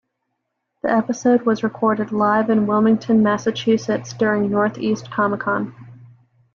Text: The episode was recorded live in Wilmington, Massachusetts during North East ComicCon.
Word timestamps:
The 0.81 0.89
episode 0.89 1.45
was 1.45 1.61
recorded 1.61 2.11
live 2.11 2.49
in 2.49 2.65
Wilmington, 2.65 3.21
Massachusetts 3.21 4.13
during 4.13 4.49
North 4.49 4.79
East 4.79 5.11
ComicCon. 5.11 5.75